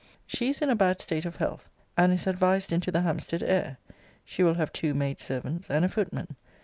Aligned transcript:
She 0.25 0.49
is 0.49 0.63
in 0.63 0.71
a 0.71 0.75
bad 0.75 0.99
state 0.99 1.25
of 1.27 1.35
health, 1.35 1.69
and 1.95 2.11
is 2.11 2.25
advised 2.25 2.73
into 2.73 2.89
the 2.91 3.01
Hampstead 3.01 3.43
air. 3.43 3.77
She 4.25 4.41
will 4.41 4.55
have 4.55 4.73
two 4.73 4.95
maid 4.95 5.19
servants 5.19 5.69
and 5.69 5.85
a 5.85 5.89
footman. 5.89 6.37